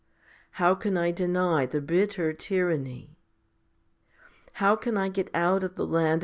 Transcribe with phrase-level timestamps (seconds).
[0.53, 3.19] How can I deny the bitter tyranny?
[4.53, 6.19] How can I get out of the land of 1 Rom.